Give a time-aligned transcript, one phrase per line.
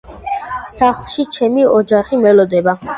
[0.77, 2.81] სახლში ჩემი ოჯახი მელოდება.